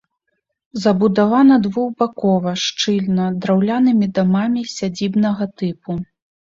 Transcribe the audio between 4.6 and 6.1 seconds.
сядзібнага тыпу.